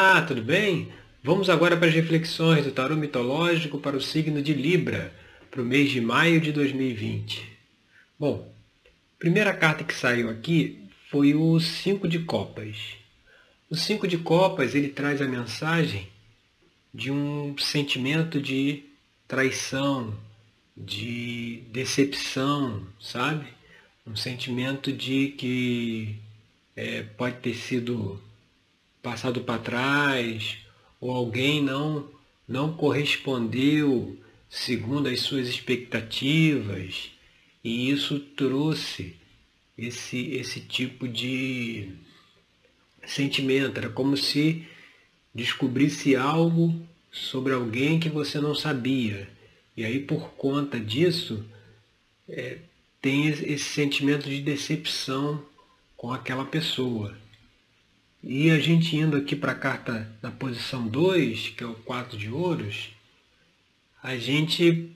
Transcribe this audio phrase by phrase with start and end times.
[0.00, 0.92] Olá, tudo bem?
[1.22, 5.14] Vamos agora para as reflexões do tarô mitológico para o signo de Libra,
[5.48, 7.56] para o mês de maio de 2020.
[8.18, 8.52] Bom,
[8.84, 12.76] a primeira carta que saiu aqui foi o Cinco de Copas.
[13.70, 16.08] O Cinco de Copas ele traz a mensagem
[16.92, 18.82] de um sentimento de
[19.28, 20.12] traição,
[20.76, 23.46] de decepção, sabe?
[24.04, 26.16] Um sentimento de que
[26.74, 28.20] é, pode ter sido
[29.04, 30.56] passado para trás,
[30.98, 32.08] ou alguém não,
[32.48, 34.18] não correspondeu
[34.48, 37.10] segundo as suas expectativas,
[37.62, 39.14] e isso trouxe
[39.76, 41.90] esse, esse tipo de
[43.06, 43.78] sentimento.
[43.78, 44.66] Era como se
[45.34, 46.74] descobrisse algo
[47.12, 49.28] sobre alguém que você não sabia.
[49.76, 51.44] E aí, por conta disso,
[52.28, 52.58] é,
[53.02, 55.44] tem esse sentimento de decepção
[55.96, 57.23] com aquela pessoa.
[58.26, 62.16] E a gente indo aqui para a carta da posição 2, que é o 4
[62.16, 62.88] de ouros,
[64.02, 64.90] a gente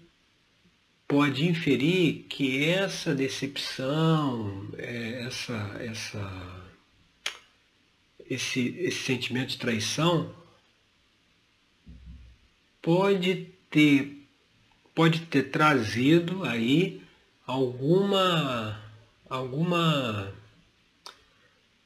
[1.07, 6.71] pode inferir que essa decepção, é, essa, essa,
[8.31, 10.35] esse, esse sentimento de traição
[12.81, 14.27] pode ter,
[14.95, 17.03] pode ter trazido aí
[17.47, 18.83] alguma,
[19.29, 20.33] alguma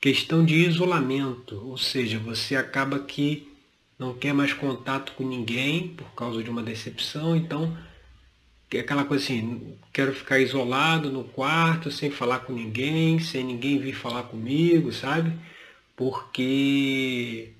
[0.03, 3.49] questão de isolamento, ou seja, você acaba que
[3.97, 7.79] não quer mais contato com ninguém por causa de uma decepção, então
[8.73, 13.79] é aquela coisa assim, quero ficar isolado no quarto, sem falar com ninguém, sem ninguém
[13.79, 15.33] vir falar comigo, sabe?
[15.95, 17.53] Porque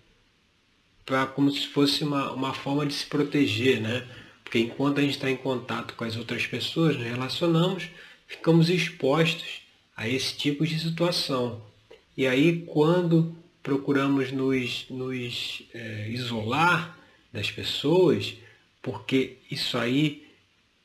[1.07, 4.05] pra, como se fosse uma, uma forma de se proteger, né?
[4.43, 7.89] Porque enquanto a gente está em contato com as outras pessoas, nos relacionamos,
[8.27, 9.63] ficamos expostos
[9.97, 11.71] a esse tipo de situação.
[12.17, 16.99] E aí, quando procuramos nos, nos é, isolar
[17.33, 18.35] das pessoas,
[18.83, 20.27] porque isso aí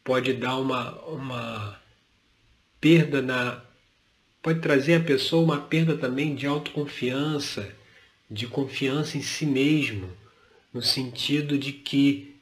[0.03, 1.81] pode dar uma, uma
[2.79, 3.61] perda na.
[4.41, 7.69] pode trazer à pessoa uma perda também de autoconfiança,
[8.29, 10.09] de confiança em si mesmo,
[10.73, 12.35] no sentido de que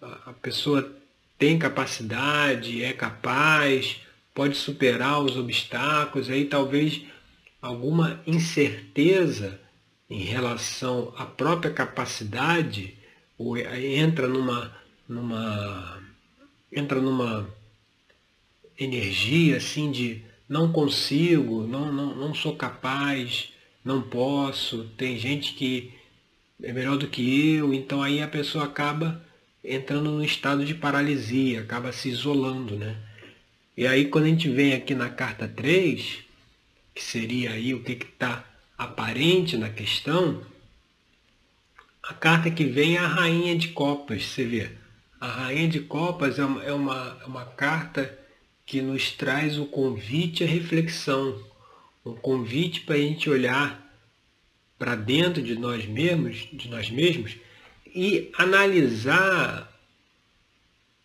[0.00, 0.94] a pessoa
[1.38, 4.00] tem capacidade, é capaz,
[4.34, 7.02] pode superar os obstáculos, aí talvez
[7.60, 9.60] alguma incerteza
[10.08, 12.94] em relação à própria capacidade,
[13.36, 14.72] ou entra numa,
[15.08, 16.02] numa,
[16.72, 17.48] entra numa
[18.78, 23.52] energia assim de não consigo, não, não, não sou capaz,
[23.84, 25.92] não posso, tem gente que
[26.62, 29.22] é melhor do que eu, então aí a pessoa acaba
[29.62, 32.96] entrando num estado de paralisia, acaba se isolando, né?
[33.76, 36.24] E aí quando a gente vem aqui na carta 3,
[36.98, 38.44] que seria aí o que está
[38.76, 40.42] aparente na questão,
[42.02, 44.72] a carta que vem é a Rainha de Copas, você vê.
[45.20, 48.18] A Rainha de Copas é uma, é uma, uma carta
[48.66, 51.40] que nos traz o convite à reflexão,
[52.04, 53.80] um convite para a gente olhar
[54.76, 57.36] para dentro de nós mesmos, de nós mesmos
[57.86, 59.72] e analisar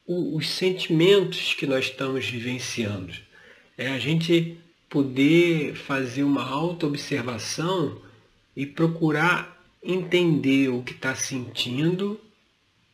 [0.07, 3.13] o, os sentimentos que nós estamos vivenciando.
[3.77, 4.57] É a gente
[4.93, 7.99] poder fazer uma auto-observação
[8.55, 12.21] e procurar entender o que está sentindo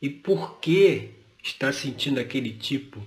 [0.00, 1.10] e por que
[1.42, 3.06] está sentindo aquele tipo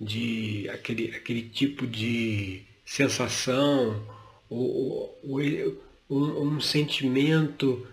[0.00, 4.04] de aquele, aquele tipo de sensação
[4.50, 5.40] ou, ou
[6.10, 7.86] um, um, sentimento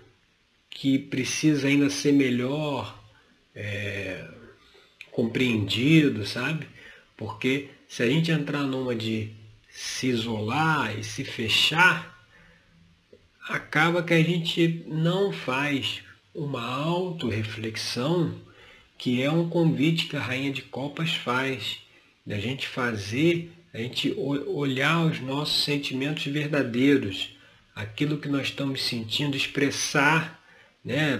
[0.67, 2.99] que precisa ainda ser melhor
[3.53, 4.27] é,
[5.11, 6.67] compreendido, sabe?
[7.15, 9.42] Porque se a gente entrar numa de
[9.73, 12.23] se isolar e se fechar,
[13.49, 16.03] acaba que a gente não faz
[16.33, 18.39] uma autorreflexão,
[18.99, 21.79] que é um convite que a Rainha de Copas faz,
[22.25, 27.35] da gente fazer, a gente olhar os nossos sentimentos verdadeiros,
[27.75, 30.39] aquilo que nós estamos sentindo, expressar,
[30.85, 31.17] né?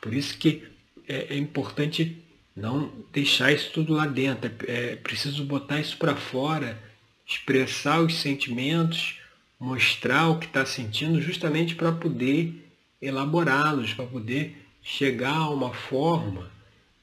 [0.00, 0.64] Por isso que
[1.06, 2.16] é, é importante
[2.56, 6.89] não deixar isso tudo lá dentro, é, é preciso botar isso para fora
[7.30, 9.20] expressar os sentimentos,
[9.58, 12.52] mostrar o que está sentindo, justamente para poder
[13.00, 16.50] elaborá-los, para poder chegar a uma forma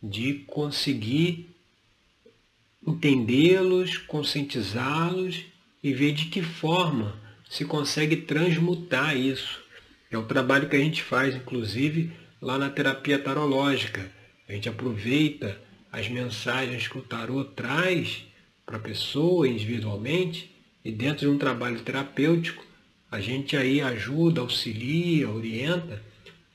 [0.03, 1.49] de conseguir
[2.85, 5.45] entendê-los, conscientizá-los
[5.81, 7.17] e ver de que forma
[7.49, 9.61] se consegue transmutar isso.
[10.11, 14.11] É o trabalho que a gente faz, inclusive, lá na terapia tarológica.
[14.47, 15.57] A gente aproveita
[15.89, 18.26] as mensagens que o tarô traz
[18.67, 20.53] para a pessoa individualmente
[20.83, 22.65] e dentro de um trabalho terapêutico,
[23.09, 26.03] a gente aí ajuda, auxilia, orienta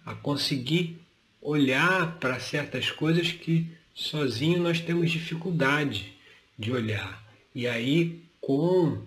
[0.05, 1.00] a conseguir
[1.41, 6.12] olhar para certas coisas que sozinho nós temos dificuldade
[6.59, 7.25] de olhar.
[7.55, 9.03] E aí, com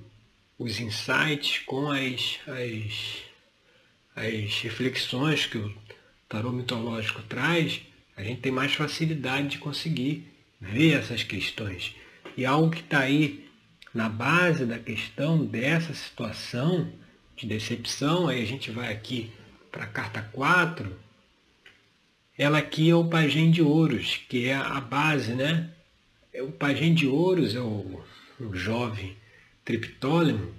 [0.58, 3.24] os insights, com as, as,
[4.16, 5.72] as reflexões que o
[6.28, 7.82] tarô mitológico traz,
[8.18, 10.24] a gente tem mais facilidade de conseguir
[10.60, 11.94] ver essas questões.
[12.38, 13.46] E algo que está aí
[13.94, 16.92] na base da questão dessa situação
[17.36, 19.32] de decepção, aí a gente vai aqui
[19.72, 20.94] para a carta 4,
[22.38, 25.70] ela aqui é o pajem de ouros, que é a base, né?
[26.34, 28.04] É o pajem de ouros é o,
[28.40, 29.16] o jovem
[29.64, 30.54] triptólemo,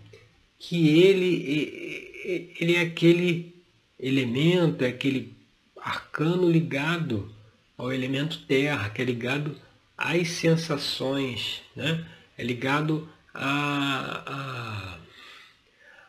[0.58, 3.54] que ele, ele é aquele
[4.00, 5.34] elemento, é aquele
[5.78, 7.30] arcano ligado
[7.76, 9.56] ao elemento terra, que é ligado
[9.96, 12.06] às sensações, né?
[12.36, 14.98] é ligado a, a,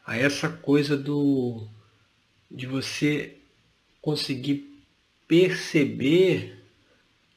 [0.06, 1.68] a essa coisa do
[2.50, 3.38] de você
[4.02, 4.84] conseguir
[5.28, 6.64] perceber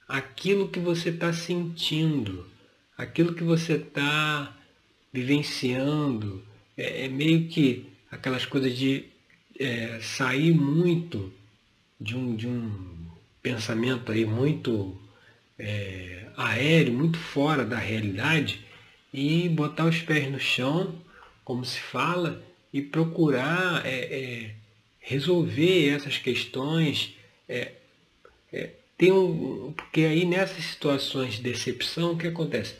[0.07, 2.47] aquilo que você está sentindo,
[2.97, 4.57] aquilo que você está
[5.13, 6.45] vivenciando.
[6.77, 9.07] É, é, meio que aquelas coisas de
[9.59, 11.33] é, sair muito
[12.01, 13.11] de um, de um
[13.43, 14.97] pensamento aí muito
[15.59, 18.65] é, aéreo, muito fora da realidade,
[19.13, 20.95] e botar os pés no chão,
[21.45, 22.43] como se fala,
[22.73, 24.55] e procurar é, é,
[25.01, 27.17] resolver essas questões.
[27.49, 27.73] É,
[28.53, 32.77] é, tem um, porque aí nessas situações de decepção, o que acontece?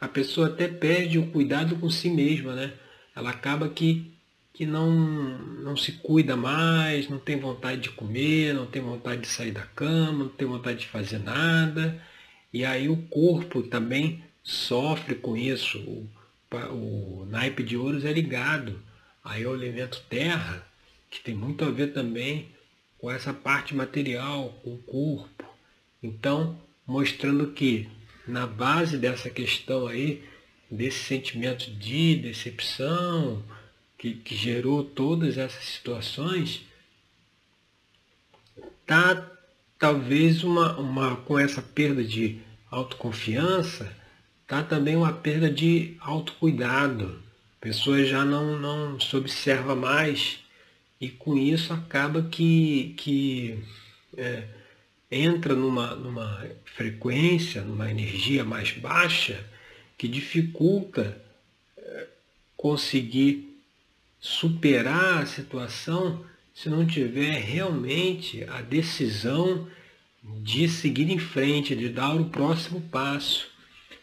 [0.00, 2.72] A pessoa até perde o cuidado com si mesma, né?
[3.14, 4.12] Ela acaba que
[4.58, 9.28] que não, não se cuida mais, não tem vontade de comer, não tem vontade de
[9.28, 12.02] sair da cama, não tem vontade de fazer nada.
[12.52, 15.78] E aí o corpo também sofre com isso.
[15.78, 16.08] O,
[16.70, 18.80] o naipe de ouros é ligado
[19.22, 20.66] aí ao elemento terra,
[21.10, 22.48] que tem muito a ver também
[22.98, 25.44] com essa parte material, com o corpo.
[26.02, 27.88] Então, mostrando que
[28.26, 30.24] na base dessa questão aí,
[30.70, 33.42] desse sentimento de decepção,
[33.96, 36.62] que, que gerou todas essas situações,
[38.86, 39.37] tá
[39.78, 42.40] talvez uma, uma com essa perda de
[42.70, 43.90] autoconfiança,
[44.46, 47.22] tá também uma perda de autocuidado.
[47.58, 50.40] A pessoa já não, não se observa mais
[51.00, 53.62] e com isso acaba que, que
[54.16, 54.44] é,
[55.10, 59.44] entra numa, numa frequência, numa energia mais baixa
[59.96, 61.20] que dificulta
[61.76, 62.06] é,
[62.56, 63.60] conseguir
[64.20, 66.24] superar a situação
[66.60, 69.68] se não tiver realmente a decisão
[70.42, 73.48] de seguir em frente, de dar o próximo passo.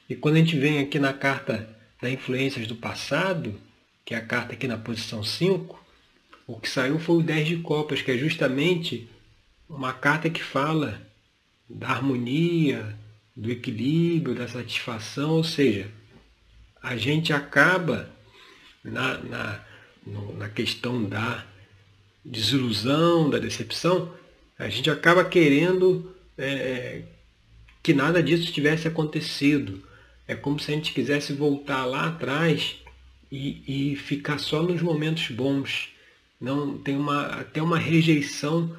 [0.09, 1.67] E quando a gente vem aqui na carta
[2.01, 3.59] da influências do passado,
[4.05, 5.83] que é a carta aqui na posição 5,
[6.47, 9.09] o que saiu foi o 10 de copas, que é justamente
[9.67, 11.01] uma carta que fala
[11.69, 12.97] da harmonia,
[13.35, 15.91] do equilíbrio, da satisfação, ou seja,
[16.81, 18.09] a gente acaba
[18.81, 19.65] na, na
[20.37, 21.43] na questão da
[22.25, 24.11] desilusão, da decepção,
[24.57, 27.03] a gente acaba querendo é,
[27.83, 29.83] que nada disso tivesse acontecido.
[30.27, 32.77] É como se a gente quisesse voltar lá atrás
[33.31, 35.89] e, e ficar só nos momentos bons.
[36.41, 38.75] Não tem uma, até uma rejeição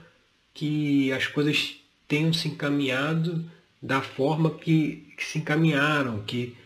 [0.52, 1.76] que as coisas
[2.08, 3.44] tenham se encaminhado
[3.81, 6.56] da forma que, que se encaminharam, que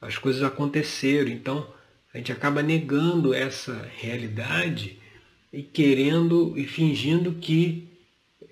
[0.00, 1.30] as coisas aconteceram.
[1.30, 1.66] Então,
[2.12, 4.98] a gente acaba negando essa realidade
[5.52, 7.88] e querendo e fingindo que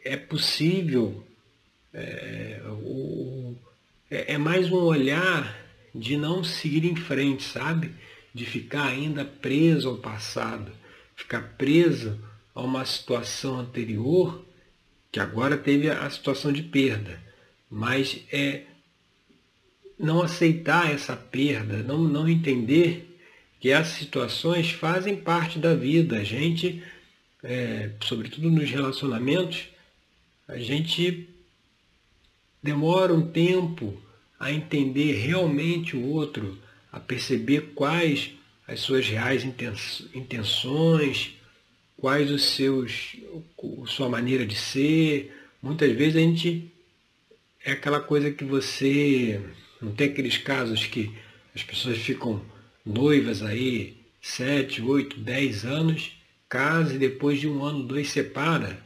[0.05, 1.25] é possível.
[1.93, 3.55] É, o,
[4.11, 7.93] é, é mais um olhar de não seguir em frente, sabe?
[8.35, 10.73] De ficar ainda preso ao passado,
[11.15, 12.19] ficar preso
[12.55, 14.45] a uma situação anterior,
[15.13, 17.21] que agora teve a situação de perda,
[17.71, 18.65] mas é
[19.97, 23.14] não aceitar essa perda, não, não entender
[23.65, 26.19] que essas situações fazem parte da vida.
[26.19, 26.83] A gente,
[27.43, 29.69] é, sobretudo nos relacionamentos,
[30.47, 31.27] a gente
[32.63, 33.99] demora um tempo
[34.39, 36.59] a entender realmente o outro,
[36.93, 38.33] a perceber quais
[38.69, 39.47] as suas reais
[40.15, 41.33] intenções,
[41.97, 43.17] quais os seus,
[43.87, 45.35] sua maneira de ser.
[45.63, 46.71] Muitas vezes a gente
[47.65, 49.41] é aquela coisa que você
[49.81, 51.11] não tem aqueles casos que
[51.55, 52.53] as pessoas ficam
[52.85, 56.13] noivas aí, sete, oito, dez anos,
[56.49, 58.79] casa e depois de um ano, dois separa,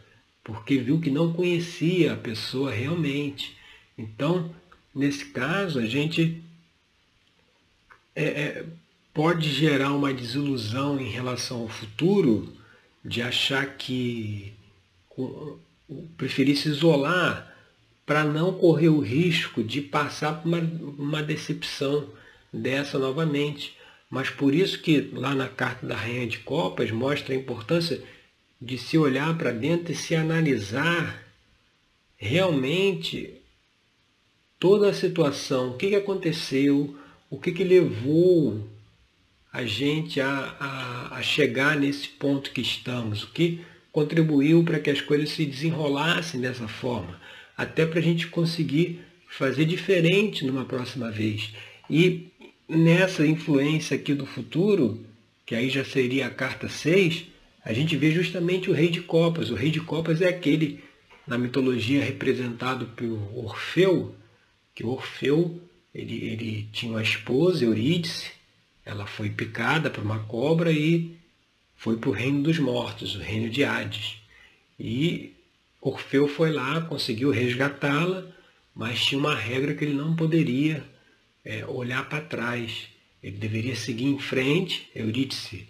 [0.45, 3.57] porque viu que não conhecia a pessoa realmente.
[3.97, 4.55] Então,
[4.95, 6.43] nesse caso, a gente
[8.15, 8.67] é, é,
[9.13, 12.57] pode gerar uma desilusão em relação ao futuro,
[13.05, 14.53] de achar que
[16.17, 17.55] preferi se isolar
[18.05, 20.59] para não correr o risco de passar por uma,
[20.99, 22.09] uma decepção
[22.53, 23.78] dessa novamente.
[24.11, 28.03] Mas por isso que lá na carta da Rainha de Copas mostra a importância
[28.61, 31.23] de se olhar para dentro e se analisar
[32.17, 33.35] realmente
[34.59, 36.97] toda a situação, o que, aconteceu,
[37.31, 38.67] o que, que levou
[39.53, 43.61] a gente a, a, a chegar nesse ponto que estamos, o que
[43.93, 47.21] contribuiu para que as coisas se desenrolassem dessa forma,
[47.57, 51.53] até para a gente conseguir fazer diferente numa próxima vez.
[51.89, 52.29] E
[52.69, 55.05] nessa influência aqui do futuro,
[55.47, 57.25] que aí já seria a carta 6,
[57.65, 59.51] a gente vê justamente o rei de copas.
[59.51, 60.85] O rei de copas é aquele,
[61.27, 64.15] na mitologia, representado por Orfeu,
[64.75, 65.61] que Orfeu
[65.95, 68.31] ele, ele tinha uma esposa, Eurídice,
[68.85, 71.17] ela foi picada por uma cobra e
[71.77, 74.17] foi para o reino dos mortos, o reino de Hades.
[74.79, 75.33] E
[75.81, 78.25] Orfeu foi lá, conseguiu resgatá-la,
[78.75, 80.85] mas tinha uma regra que ele não poderia
[81.45, 82.89] é, olhar para trás.
[83.23, 85.67] Ele deveria seguir em frente, Eurídice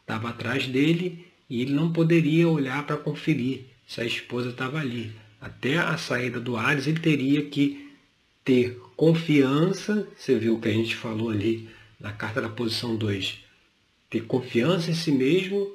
[0.00, 5.12] estava atrás dele e ele não poderia olhar para conferir se a esposa estava ali.
[5.40, 7.90] Até a saída do Ares ele teria que
[8.44, 13.38] ter confiança, você viu o que a gente falou ali na carta da posição 2,
[14.08, 15.70] ter confiança em si mesmo,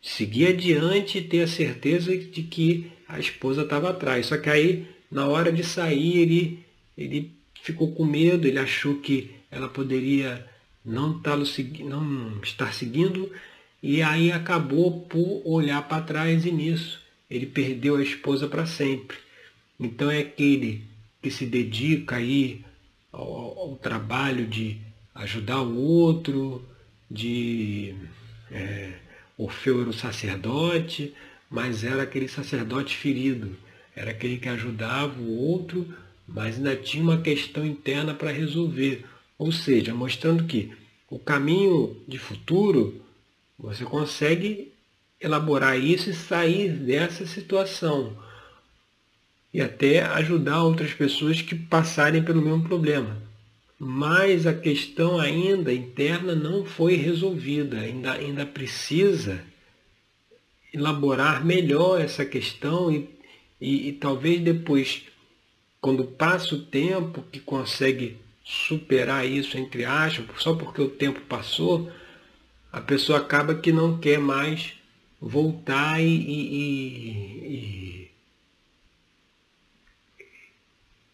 [0.00, 4.26] seguir adiante e ter a certeza de que a esposa estava atrás.
[4.26, 6.64] Só que aí, na hora de sair, ele,
[6.96, 7.30] ele
[7.62, 10.44] ficou com medo, ele achou que ela poderia
[10.84, 13.30] não, tá não estar seguindo,
[13.80, 17.00] e aí acabou por olhar para trás e nisso
[17.30, 19.16] ele perdeu a esposa para sempre.
[19.78, 20.84] Então é aquele
[21.22, 22.64] que se dedica aí
[23.10, 24.78] ao, ao trabalho de
[25.14, 26.62] ajudar o outro,
[27.10, 27.94] de
[28.50, 28.92] é,
[29.38, 31.14] Orfeu era o sacerdote,
[31.48, 33.56] mas era aquele sacerdote ferido,
[33.94, 35.94] era aquele que ajudava o outro
[36.34, 39.04] mas ainda tinha uma questão interna para resolver.
[39.38, 40.72] Ou seja, mostrando que
[41.10, 43.02] o caminho de futuro,
[43.58, 44.72] você consegue
[45.20, 48.16] elaborar isso e sair dessa situação.
[49.52, 53.20] E até ajudar outras pessoas que passarem pelo mesmo problema.
[53.78, 59.44] Mas a questão ainda interna não foi resolvida, ainda, ainda precisa
[60.72, 63.10] elaborar melhor essa questão e,
[63.60, 65.02] e, e talvez depois
[65.82, 71.90] quando passa o tempo, que consegue superar isso, entre aspas, só porque o tempo passou,
[72.72, 74.74] a pessoa acaba que não quer mais
[75.20, 78.10] voltar e, e,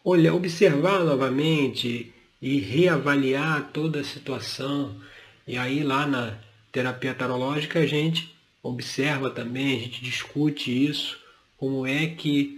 [0.05, 5.01] e observar novamente e reavaliar toda a situação.
[5.47, 6.39] E aí lá na
[6.71, 11.19] terapia tarológica a gente observa também, a gente discute isso,
[11.57, 12.58] como é que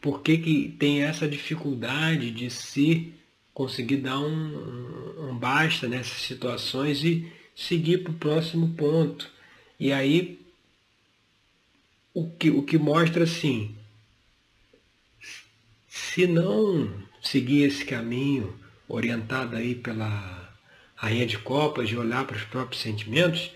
[0.00, 3.12] por que, que tem essa dificuldade de se
[3.52, 9.28] conseguir dar um, um basta nessas situações e seguir para o próximo ponto.
[9.80, 10.38] E aí
[12.14, 13.74] o que, o que mostra assim,
[15.88, 16.88] se não
[17.22, 20.56] seguir esse caminho orientado aí pela
[20.94, 23.50] rainha de copas, de olhar para os próprios sentimentos,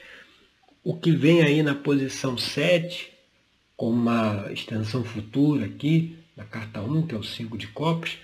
[0.85, 3.13] o que vem aí na posição 7,
[3.77, 8.19] com uma extensão futura aqui, na carta 1, que é o 5 de copas,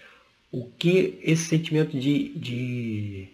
[0.51, 3.29] o que esse sentimento de, de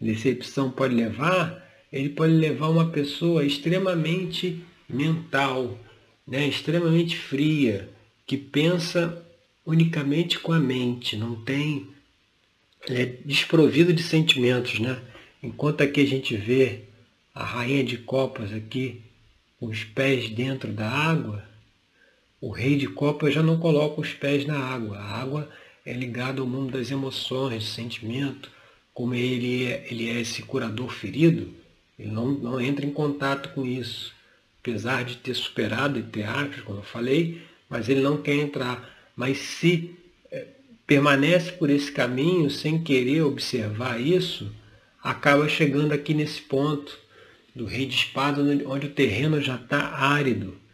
[0.00, 5.78] decepção pode levar, ele pode levar uma pessoa extremamente mental,
[6.26, 7.88] né, extremamente fria,
[8.26, 9.22] que pensa
[9.64, 11.88] unicamente com a mente, não tem
[12.88, 15.00] é desprovido de sentimentos, né?
[15.42, 16.82] Enquanto aqui a gente vê
[17.34, 19.02] a rainha de copas aqui,
[19.60, 21.42] os pés dentro da água,
[22.40, 24.98] o rei de copas já não coloca os pés na água.
[24.98, 25.50] A água
[25.84, 28.50] é ligada ao mundo das emoções, sentimento.
[28.92, 31.52] Como ele é, ele é esse curador ferido,
[31.98, 34.14] ele não, não entra em contato com isso.
[34.60, 38.90] Apesar de ter superado, entre aspas, como eu falei, mas ele não quer entrar.
[39.14, 39.94] Mas se
[40.30, 40.46] é,
[40.86, 44.52] permanece por esse caminho sem querer observar isso,
[45.02, 46.98] acaba chegando aqui nesse ponto
[47.54, 50.65] do rei de espada, onde o terreno já está árido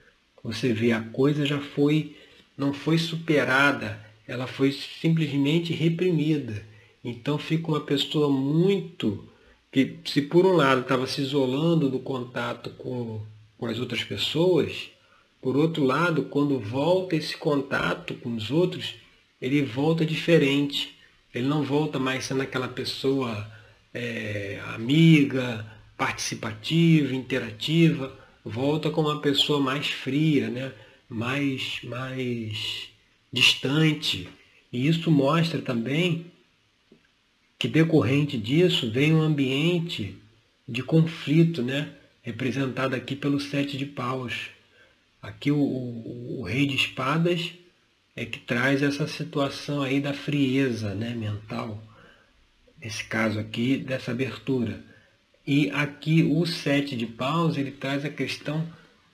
[0.43, 2.17] você vê, a coisa já foi,
[2.57, 6.65] não foi superada, ela foi simplesmente reprimida.
[7.05, 9.29] Então fica uma pessoa muito
[9.71, 13.21] que, se por um lado estava se isolando do contato com,
[13.57, 14.91] com as outras pessoas,
[15.41, 18.95] por outro lado, quando volta esse contato com os outros,
[19.41, 20.97] ele volta diferente.
[21.35, 23.51] Ele não volta mais sendo aquela pessoa
[23.93, 30.73] é, amiga, participativa, interativa volta como uma pessoa mais fria, né?
[31.09, 32.89] mais, mais
[33.33, 34.29] distante.
[34.73, 36.27] E isso mostra também
[37.59, 40.17] que decorrente disso vem um ambiente
[40.69, 41.93] de conflito, né?
[42.23, 44.51] representado aqui pelo sete de paus.
[45.21, 47.53] Aqui o, o, o, rei de espadas
[48.17, 51.83] é que traz essa situação aí da frieza né, mental,
[52.81, 54.83] nesse caso aqui, dessa abertura.
[55.47, 58.67] E aqui o sete de paus, ele traz a questão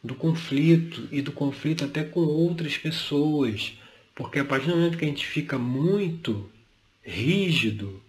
[0.05, 3.73] do conflito, e do conflito até com outras pessoas,
[4.15, 6.49] porque a partir do momento que a gente fica muito
[7.03, 8.03] rígido,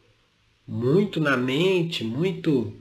[0.68, 2.74] muito na mente, muito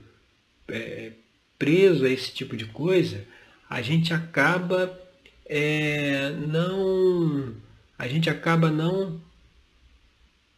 [0.67, 1.13] é,
[1.57, 3.25] preso a esse tipo de coisa,
[3.69, 4.97] a gente acaba
[5.45, 7.55] é, não
[7.97, 9.19] a gente acaba não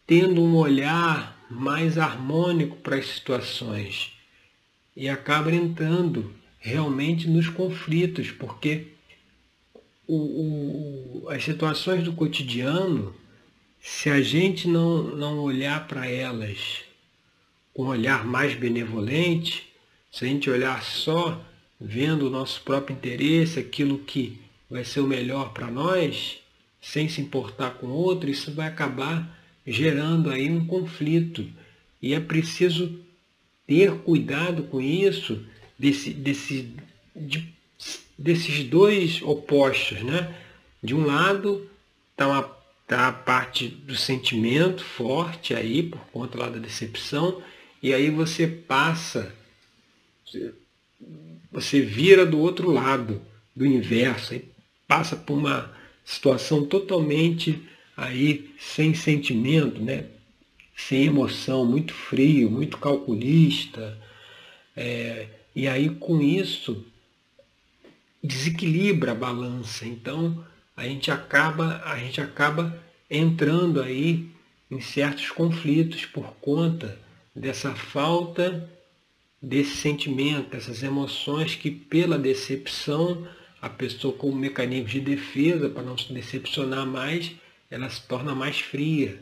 [0.05, 4.11] tendo um olhar mais harmônico para as situações
[4.95, 8.87] e acaba entrando realmente nos conflitos, porque
[10.07, 13.15] o, o, as situações do cotidiano,
[13.79, 16.83] se a gente não, não olhar para elas
[17.73, 19.67] com um olhar mais benevolente,
[20.11, 21.41] se a gente olhar só
[21.79, 26.39] vendo o nosso próprio interesse, aquilo que vai ser o melhor para nós,
[26.81, 31.47] sem se importar com outro, isso vai acabar gerando aí um conflito.
[32.01, 32.99] E é preciso
[33.71, 35.45] ter cuidado com isso,
[35.79, 36.75] desse, desse,
[37.15, 37.47] de,
[38.17, 40.01] desses dois opostos.
[40.01, 40.35] Né?
[40.83, 41.69] De um lado
[42.11, 42.43] está
[42.85, 47.41] tá a parte do sentimento forte aí, por conta lá da decepção,
[47.81, 49.33] e aí você passa
[51.49, 53.21] você vira do outro lado,
[53.55, 54.45] do inverso, e
[54.85, 55.73] passa por uma
[56.03, 57.61] situação totalmente
[57.95, 60.07] aí sem sentimento, né?
[60.75, 63.97] Sem emoção, muito frio, muito calculista.
[64.75, 66.85] É, e aí com isso
[68.23, 69.85] desequilibra a balança.
[69.85, 70.43] Então
[70.75, 74.29] a gente acaba, a gente acaba entrando aí
[74.69, 76.97] em certos conflitos por conta
[77.35, 78.69] dessa falta
[79.41, 83.27] desse sentimento, dessas emoções que pela decepção,
[83.59, 87.31] a pessoa como mecanismo de defesa, para não se decepcionar mais,
[87.69, 89.19] ela se torna mais fria.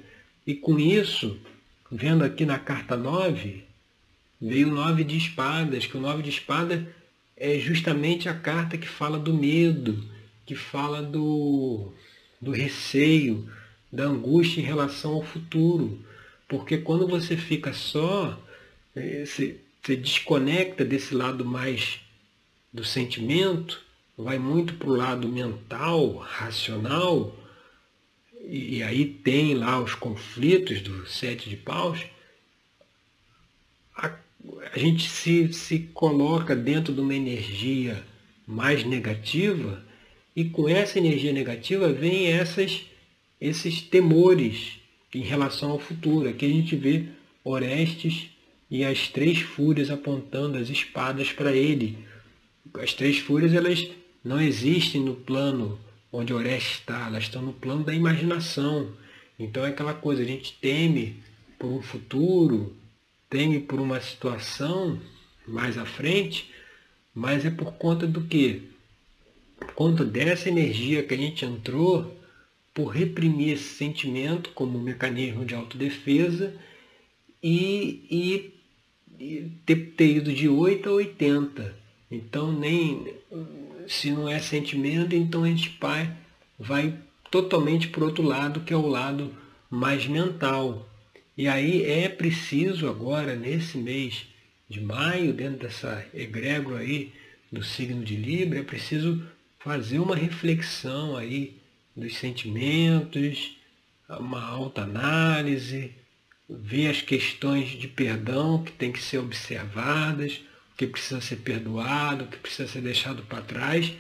[0.49, 1.39] E com isso,
[1.91, 3.63] vendo aqui na carta 9,
[4.41, 6.87] veio o 9 de espadas, que o 9 de espadas
[7.37, 10.03] é justamente a carta que fala do medo,
[10.47, 11.93] que fala do,
[12.41, 13.47] do receio,
[13.93, 16.03] da angústia em relação ao futuro.
[16.47, 18.35] Porque quando você fica só,
[18.95, 21.99] esse, você desconecta desse lado mais
[22.73, 23.83] do sentimento,
[24.17, 27.38] vai muito para o lado mental, racional,
[28.49, 31.99] e, aí tem lá os conflitos do sete de paus,
[33.95, 34.15] a,
[34.73, 38.03] a gente se, se coloca dentro de uma energia
[38.47, 39.83] mais negativa,
[40.35, 42.81] e com essa energia negativa vem essas,
[43.39, 44.79] esses temores
[45.13, 46.29] em relação ao futuro.
[46.29, 47.05] Aqui a gente vê
[47.43, 48.29] Orestes
[48.69, 51.97] e as três fúrias apontando as espadas para ele.
[52.75, 53.87] As três fúrias elas
[54.23, 55.79] não existem no plano
[56.11, 58.91] onde Orestes está, elas estão no plano da imaginação.
[59.37, 61.17] Então é aquela coisa, a gente teme
[61.57, 62.75] por um futuro,
[63.29, 64.99] teme por uma situação
[65.47, 66.49] mais à frente,
[67.13, 68.61] mas é por conta do quê?
[69.59, 72.17] Por conta dessa energia que a gente entrou
[72.73, 76.53] por reprimir esse sentimento como um mecanismo de autodefesa
[77.43, 81.75] e, e ter, ter ido de 8 a 80.
[82.09, 83.13] Então, nem
[83.89, 86.15] se não é sentimento, então a gente vai,
[86.57, 86.93] vai
[87.31, 89.35] totalmente para o outro lado, que é o lado
[89.69, 90.87] mais mental.
[91.35, 94.27] E aí é preciso agora, nesse mês
[94.69, 97.11] de maio, dentro dessa egrégora aí
[97.51, 99.23] do signo de Libra, é preciso
[99.57, 101.57] fazer uma reflexão aí
[101.95, 103.57] dos sentimentos,
[104.07, 105.91] uma alta análise,
[106.47, 110.41] ver as questões de perdão que tem que ser observadas,
[110.79, 113.91] que precisa ser perdoado, que precisa ser deixado para trás,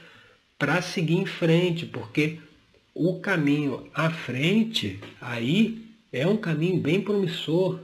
[0.57, 2.39] para seguir em frente, porque
[2.95, 7.81] o caminho à frente aí é um caminho bem promissor,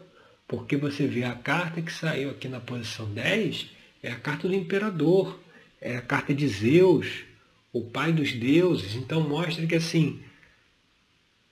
[0.47, 3.65] porque você vê a carta que saiu aqui na posição 10,
[4.01, 5.37] é a carta do imperador,
[5.81, 7.25] é a carta de Zeus,
[7.73, 10.21] o pai dos deuses, então mostra que assim,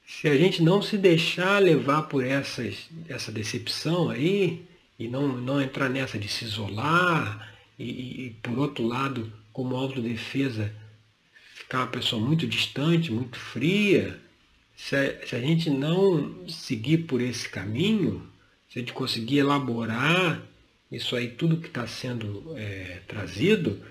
[0.07, 4.65] se a gente não se deixar levar por essas, essa decepção aí,
[5.03, 10.73] e não, não entrar nessa de se isolar, e, e por outro lado, como autodefesa,
[11.55, 14.19] ficar uma pessoa muito distante, muito fria,
[14.75, 18.25] se a, se a gente não seguir por esse caminho,
[18.69, 20.41] se a gente conseguir elaborar
[20.91, 23.81] isso aí, tudo que está sendo é, trazido,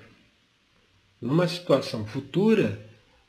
[1.20, 2.80] numa situação futura,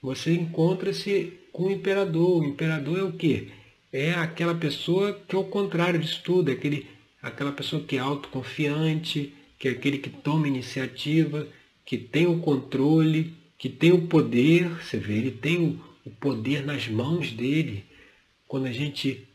[0.02, 2.42] você encontra-se com o imperador.
[2.42, 3.50] O imperador é o quê?
[3.92, 6.88] É aquela pessoa que é o contrário disso tudo, é aquele,
[7.24, 11.48] aquela pessoa que é autoconfiante, que é aquele que toma iniciativa,
[11.86, 16.88] que tem o controle, que tem o poder, você vê, ele tem o, poder nas
[16.90, 17.86] mãos dele.
[18.46, 19.26] Quando a gente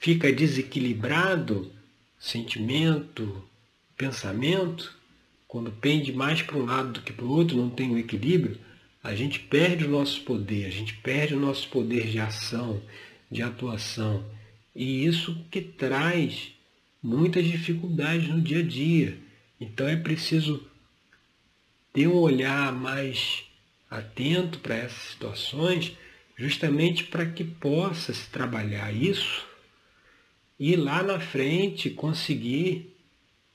[0.00, 1.70] fica desequilibrado,
[2.18, 3.44] sentimento,
[3.94, 4.96] pensamento,
[5.46, 8.58] quando pende mais para um lado do que para o outro, não tem um equilíbrio,
[9.02, 12.82] a gente perde o nosso poder, a gente perde o nosso poder de ação,
[13.30, 14.24] de atuação.
[14.74, 16.57] E isso que traz
[17.02, 19.18] muitas dificuldades no dia a dia.
[19.60, 20.66] Então é preciso
[21.92, 23.44] ter um olhar mais
[23.90, 25.96] atento para essas situações,
[26.36, 29.46] justamente para que possa se trabalhar isso
[30.58, 32.94] e lá na frente conseguir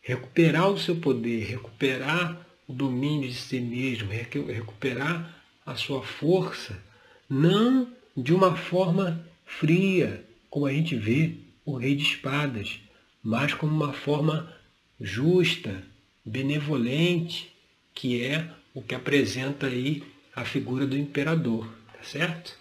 [0.02, 6.82] recuperar o seu poder, recuperar o domínio de si mesmo, recuperar a sua força,
[7.30, 12.80] não de uma forma fria, como a gente vê o rei de espadas,
[13.24, 14.54] mas como uma forma
[15.00, 15.82] justa,
[16.26, 17.52] benevolente,
[17.94, 20.04] que é o que apresenta aí
[20.36, 22.58] a figura do imperador, tá certo?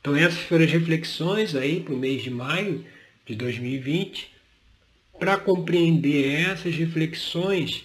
[0.00, 2.84] Então essas foram as reflexões aí para o mês de maio
[3.26, 4.30] de 2020.
[5.18, 7.84] Para compreender essas reflexões,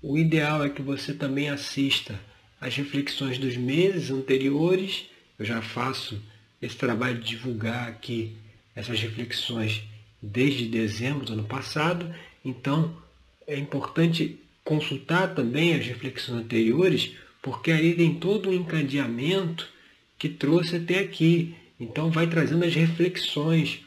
[0.00, 2.18] o ideal é que você também assista
[2.60, 5.06] às reflexões dos meses anteriores.
[5.38, 6.20] Eu já faço
[6.62, 8.36] esse trabalho de divulgar aqui
[8.74, 9.82] essas reflexões
[10.22, 12.12] desde dezembro do ano passado.
[12.44, 12.96] Então,
[13.46, 19.68] é importante consultar também as reflexões anteriores, porque aí tem todo um encadeamento
[20.18, 21.54] que trouxe até aqui.
[21.78, 23.80] Então, vai trazendo as reflexões.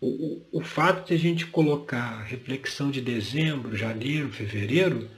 [0.00, 0.06] O,
[0.52, 5.08] o, o fato de a gente colocar reflexão de dezembro, janeiro, fevereiro,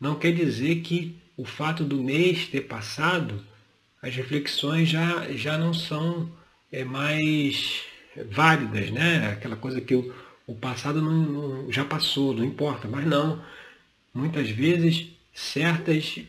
[0.00, 3.44] não quer dizer que o fato do mês ter passado,
[4.02, 6.30] as reflexões já, já não são
[6.70, 7.84] é, mais
[8.30, 9.30] válidas, né?
[9.32, 10.12] Aquela coisa que o,
[10.46, 13.42] o passado não, não, já passou, não importa, mas não.
[14.14, 16.20] Muitas vezes, certas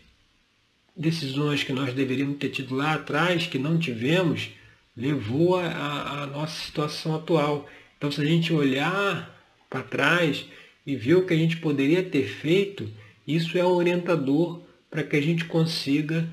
[0.95, 4.49] decisões que nós deveríamos ter tido lá atrás, que não tivemos,
[4.95, 7.69] levou a nossa situação atual.
[7.97, 9.34] Então, se a gente olhar
[9.69, 10.45] para trás
[10.86, 12.89] e ver o que a gente poderia ter feito,
[13.25, 16.28] isso é um orientador para que a gente consiga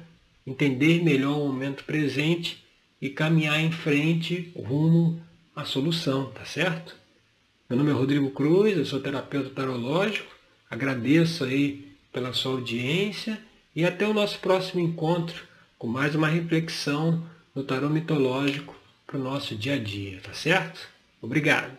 [0.47, 2.65] entender melhor o momento presente
[3.01, 5.21] e caminhar em frente rumo
[5.57, 6.95] à solução, tá certo?
[7.69, 10.31] Meu nome é Rodrigo Cruz, eu sou terapeuta tarológico.
[10.71, 13.43] Agradeço aí pela sua audiência
[13.75, 15.43] e até o nosso próximo encontro
[15.79, 20.89] com mais uma reflexão no tarô mitológico para o nosso dia a dia, tá certo?
[21.23, 21.79] Obrigado.